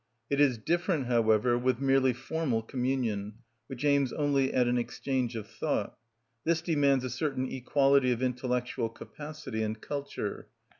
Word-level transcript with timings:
It 0.31 0.39
is 0.41 0.57
different, 0.57 1.05
however, 1.05 1.59
with 1.59 1.79
merely 1.79 2.11
formal 2.11 2.63
communion, 2.63 3.35
which 3.67 3.85
aims 3.85 4.11
only 4.11 4.51
at 4.51 4.67
an 4.67 4.79
exchange 4.79 5.35
of 5.35 5.45
thought; 5.47 5.95
this 6.43 6.59
demands 6.63 7.03
a 7.03 7.09
certain 7.11 7.47
equality 7.51 8.11
of 8.11 8.23
intellectual 8.23 8.89
capacity 8.89 9.61
and 9.61 9.79
culture. 9.79 10.47